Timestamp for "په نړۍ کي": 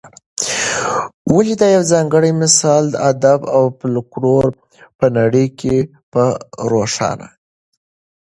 4.97-5.75